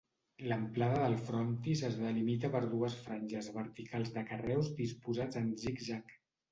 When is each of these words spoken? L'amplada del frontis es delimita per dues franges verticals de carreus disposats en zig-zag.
L'amplada 0.51 1.01
del 1.03 1.17
frontis 1.27 1.83
es 1.91 1.99
delimita 2.05 2.51
per 2.57 2.63
dues 2.73 2.97
franges 3.05 3.53
verticals 3.61 4.13
de 4.19 4.29
carreus 4.33 4.75
disposats 4.85 5.45
en 5.45 5.57
zig-zag. 5.67 6.23